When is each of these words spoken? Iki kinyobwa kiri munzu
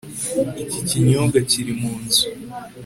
Iki 0.63 0.79
kinyobwa 0.89 1.37
kiri 1.49 1.73
munzu 1.81 2.23